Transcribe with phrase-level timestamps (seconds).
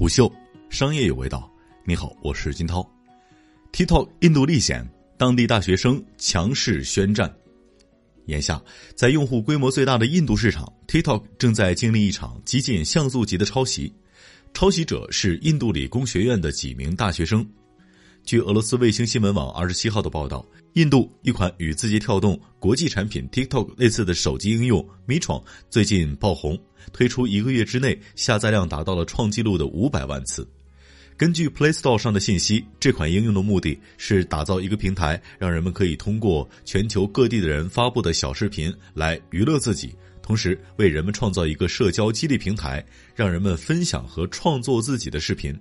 [0.00, 0.32] 虎嗅，
[0.70, 1.46] 商业有味道。
[1.84, 2.82] 你好，我是金涛。
[3.70, 7.30] TikTok 印度历险，当地大学生强势宣战。
[8.24, 8.58] 眼下，
[8.94, 13.92] 在用户规模最大的印度市场，TikTok 正在经历一场极尽像素级的抄袭。
[14.54, 17.46] 抄袭者是印度理工学院的几名大学生。
[18.24, 26.56] 据俄罗斯卫星新闻网二十七号的报道，印度一款与字节跳动国际产品 TikTok 类似的手机应用米闯最近爆红，
[26.92, 30.46] 推出一个月之内下载量达到了创纪录的五百万次。
[31.16, 42.82] 根据 Play Store 上的信息，这款应用的目的是打造一个平台，让人们可以通过全球各地的人发布的小视频来娱乐自己，同时为人们创造一个社交激励平台，
[43.14, 45.54] 让人们分享和创作自己的视频。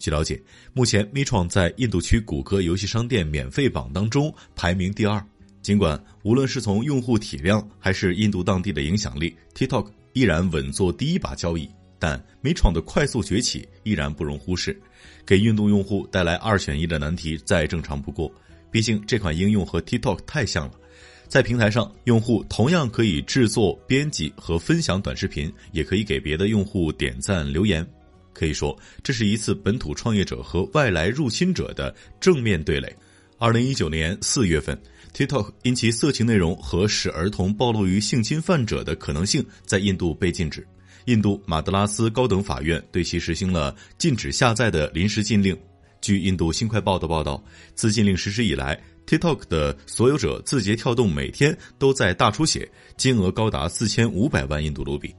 [0.00, 5.22] 据了解，目前 m 创在印度区谷歌游戏商店免费榜当中排名第二。
[5.60, 11.68] 尽管无论是从用户体量还是印度当地的影响力，TikTok 依然稳坐第一把交椅，
[11.98, 14.74] 但 m 创的快速崛起依然不容忽视，
[15.26, 18.32] 给印度用户带来二选一的难题再正常不过。
[18.70, 20.72] 毕竟这款应用和 TikTok 太像了，
[21.28, 27.86] 在平台上，用户同样可以制作、编辑和分享短视频，也可以给别的用户点赞留言。
[28.40, 28.74] 可以说，
[29.04, 32.90] 这是一次本土创业者和外来入侵者的正面对垒。
[33.36, 34.80] 二零一九年四月份
[35.14, 40.66] ，TikTok 因其色情内容和使儿童暴露于性侵犯者的可能性，在印度被禁止。
[41.04, 45.54] 印度马德拉斯高等法院对其实行了禁止下载的临时禁令。
[46.00, 47.44] 据印度新快报的报道，
[47.74, 52.66] 自禁令实施以来，TikTok 的所有者字节跳动每天都在大出血，
[52.96, 55.14] 金额高达四千五百万印度卢比。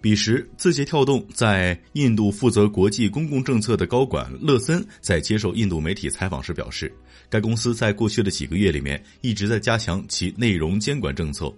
[0.00, 6.92] 彼时，字节跳动在印度负责国际公共政策的高管乐森在接受印度媒体采访时表示，
[7.28, 11.52] 该公司在过去的几个月里面一直在加强其内容监管政策。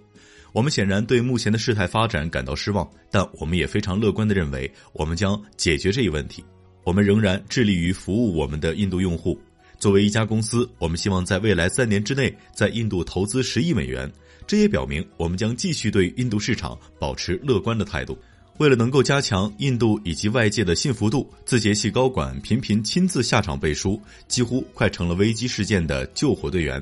[0.53, 6.43] 我们显然对目前的事态发展感到失望，但我们也非常乐观地认为，我们将解决这一问题。
[6.83, 9.39] 我们仍然致力于服务我们的印度用户。
[9.77, 14.11] 作为一家公司，我们希望在未来三年之内在印度投资十亿美元。
[14.47, 18.17] 这也表明，我们将继续对印度市场保持乐观的态度。
[18.61, 26.79] 为了能够加强印度以及外界的信服度，字节系高管频频亲自下场背书，几乎快成了危机事件的救火队员。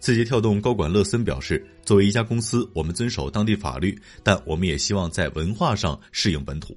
[0.00, 6.74] 字节跳动高管勒森表示：“作为一家公司，我们遵守当地法律，但我们也希望在文化上适应本土。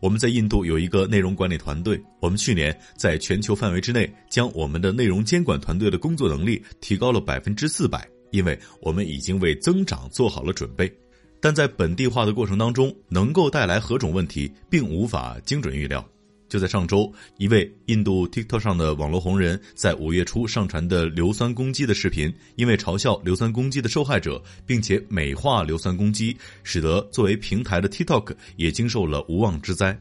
[0.00, 10.92] 我们在印度有一个内容管理团队，我们去年在全球范围之内将我们的内容监管团队的工作能力提高了百分之四百，因为我们已经为增长做好了准备。”
[11.40, 16.06] 但在本地化的过程当中，能够带来何种问题，并无法精准预料。
[16.48, 29.94] 就在上周，一位印度 TikTok 上的网络红人，在五月初上传的硫酸攻击的视频，因为嘲笑硫酸攻击的受害者，并且美化硫酸攻击，使得作为平台的 TikTok 也经受了无妄之灾。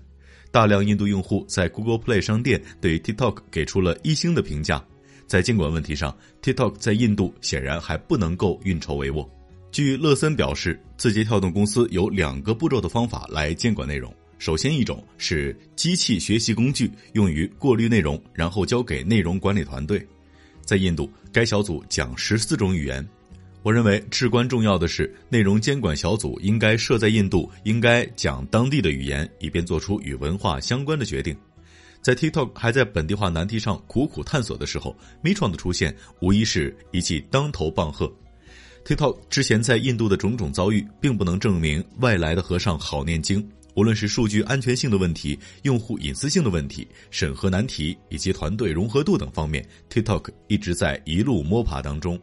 [0.50, 4.82] 大量印度用户在 Google Play 商店对 TikTok 给出了一星的评价。
[5.28, 9.28] 在监管问题上，TikTok 在印度显然还不能够运筹帷幄。
[9.78, 14.12] 据勒森表示，字节跳动公司有两个步骤的方法来监管内容。
[14.40, 20.04] 首先，一种是机器学习工具，用于过滤内容，然后交给内容管理团队。
[20.66, 23.08] 在印度，该小组讲十四种语言。
[23.62, 31.38] 我认为至关重要的是，内容监管小组应该设在印度，应该讲当地的语言，以便做出与文化相关的决定。
[32.02, 38.12] 在 TikTok 还在本地化难题上苦苦探索的时候，m 创的出现无疑是一记当头棒喝。
[38.88, 43.46] TikTok 之前在印度的种种遭遇，并不能证明外来的和尚好念经。
[43.76, 52.18] 无论是数据安全性的问题、用户隐私性的问题、审核难题以及团队融合度等方面，TikTok 一直在一路摸爬当中。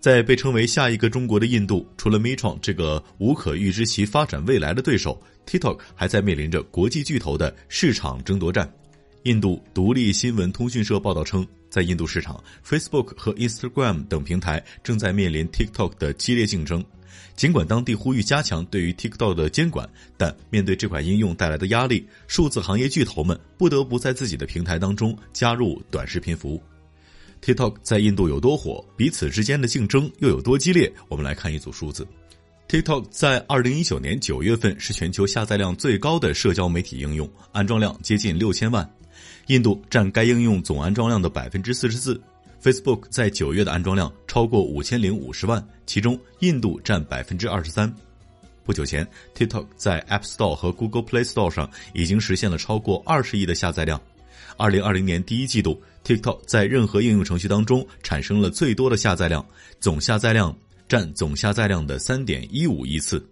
[0.00, 8.68] 在被称为下一个中国的印度，除了 Meituan 这个无可预知其发展未来的对手，TikTok 还在面临着国际巨头的市场争夺战。
[9.22, 11.46] 印度独立新闻通讯社报道称。
[11.72, 16.84] 在印度市场，Facebook 和 Instagram 等平台正在面临 TikTok 的激烈竞争。
[17.34, 19.88] 尽管当地呼吁加强对于 TikTok 的监管，
[20.18, 26.62] 但面对这款应用带来的压力，数字行业巨头们不得不在自己的平台当中加入短视频服务。
[27.40, 30.92] TikTok 在印度有多火，彼此之间的竞争又有多激烈？
[31.08, 32.06] 我们来看一组数字
[32.68, 38.86] ：TikTok 在2019年9月份是全球下载量最高的社交媒体应用，安装量接近六千万。
[39.46, 42.20] 印度占该应用总安装量的百分之四十四
[42.62, 47.92] ，Facebook 在九月的安装量超过五千零五十万，其中印度占百分之二十三。
[48.64, 54.00] 不久前，TikTok 在 App Store 和 Google Play Store 上已经实现了超过二十亿的下载量。
[54.56, 59.44] 二零二零年第一季度，TikTok 在任何应用程序当中产生了最多的下载量，
[59.80, 60.56] 总下载量
[60.88, 63.26] 占总下载量的三点一五亿次。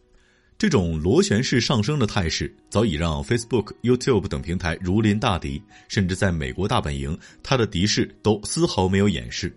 [0.60, 5.58] 这种螺旋式上升的态势，早已让 Facebook、YouTube 等平台如临大敌，
[5.88, 9.50] 甚至在美国大本营，它的敌视都丝毫没有掩饰。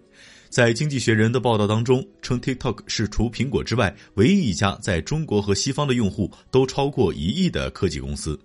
[0.48, 8.40] 在《经济学人》的报道当中，称 TikTok 是除苹果之外唯一一家在中国和西方的用户都超过一亿的科技公司。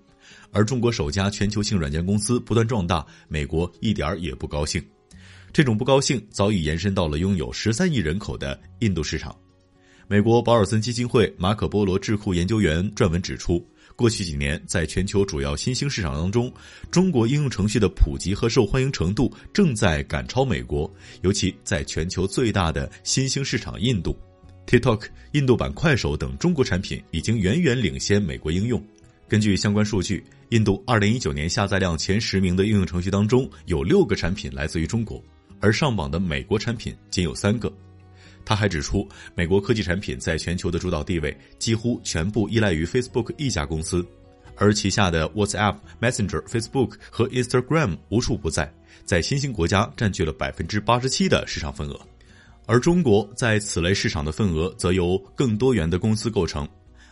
[0.50, 4.84] 而中国首家全球性软件公司不断壮大，美国一点儿也不高兴。
[5.52, 9.32] 这种不高兴早已延伸到了拥有十三亿人口的印度市场。
[10.10, 13.62] 美国保尔森基金会马可波罗智库研究员撰文指出，
[13.94, 16.50] 过去几年，在全球主要新兴市场当中，
[16.90, 20.90] 中国应用程序的普及和受欢迎程度正在赶超美国，
[21.20, 24.18] 尤其在全球最大的新兴市场印度
[24.66, 25.02] ，TikTok、
[25.32, 28.82] 印度版快手等中国产品已经远远领先美国应用。
[29.28, 35.22] 根据相关数据，印度2019年下载量前十名的应用程序当中，有六个产品来自于中国，
[35.60, 37.70] 而上榜的美国产品仅有三个。
[38.48, 44.02] 他还指出，美国科技产品在全球的主导地位几乎全部依赖于 Facebook 一家公司，
[44.56, 48.72] 而旗下的 WhatsApp、Messenger、Facebook 和 Instagram 无处不在，
[49.04, 52.00] 在新兴国家占据了百分之八十七的市场份额，
[52.64, 56.66] 而中国在此类市场的份额则由更多元的公司构成，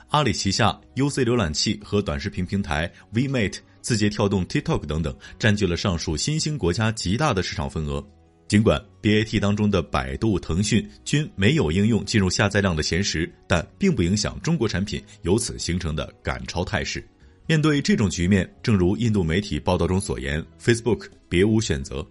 [0.09, 8.03] 阿里旗下 UC 浏览器和短视频平台 VMate、字节跳动 TikTok 等等，占据了上述新兴国家极大的市场份额。
[8.49, 17.05] 尽管 BAT 当中的百度、腾讯均没有应用进入下载量的前十，但并不影响中国产品由此形成的赶超态势。
[17.49, 22.07] 面对这种局面，正如印度媒体报道中所言，Facebook 别无选择。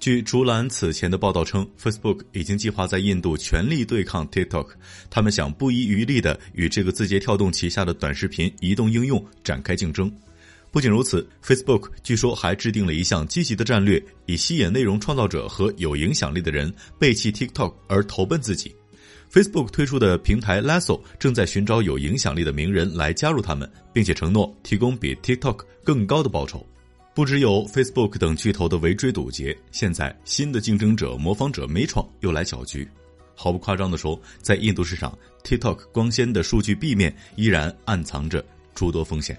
[0.00, 4.68] 据竹篮此前的报道称，Facebook 已经计划在印度全力对抗 TikTok，
[5.10, 10.10] 他们想不遗余力地与这个字节跳动旗下的短视频移动应用展开竞争。
[10.70, 18.74] 不仅如此，Facebook 据说还制定了一项积极的战略，以吸引内容创造者和有影响力的人背弃 TikTok 而投奔自己。
[19.32, 26.66] Facebook 推出的平台 Lasso 正在寻找有影响力的名人来加入他们，并且承诺提供比 TikTok 更高的报酬。
[27.14, 32.88] 不只有 Facebook 等巨头的围追堵截，现在新的竞争者模仿者美创又来搅局。
[33.34, 38.44] 毫不夸张地说，在印度市场，TikTok 光鲜的数据壁面依然暗藏着
[38.74, 39.38] 诸多风险。